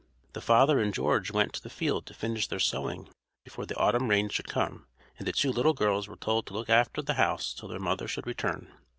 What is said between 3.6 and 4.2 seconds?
the autumn